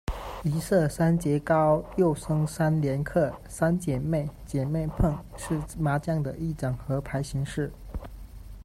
[0.43, 7.71] 一色三节高，又称三连刻，三姐妹、姐妹碰，是麻将的一种和牌形式。